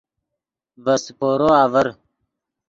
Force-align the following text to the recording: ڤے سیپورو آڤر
ڤے 0.83 0.95
سیپورو 1.03 1.49
آڤر 1.63 1.87